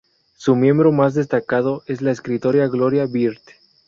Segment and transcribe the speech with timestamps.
[0.33, 3.37] Su miembro más destacado es la escritora Gloria Bird.